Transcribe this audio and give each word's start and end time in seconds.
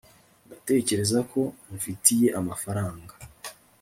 ndatekereza 0.45 1.19
ko 1.31 1.41
umfitiye 1.71 2.27
amafaranga 2.39 3.13